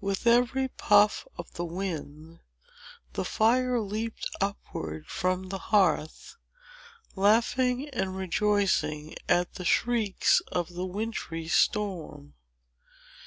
With 0.00 0.26
every 0.26 0.68
puff 0.68 1.28
of 1.36 1.52
the 1.52 1.64
wind, 1.66 2.38
the 3.12 3.26
fire 3.26 3.78
leaped 3.78 4.26
upward 4.40 5.06
from 5.06 5.50
the 5.50 5.58
hearth, 5.68 6.36
laughing 7.14 7.90
and 7.90 8.16
rejoicing 8.16 9.16
at 9.28 9.56
the 9.56 9.66
shrieks 9.66 10.40
of 10.50 10.70
the 10.72 10.86
wintry 10.86 11.46
storm. 11.48 12.32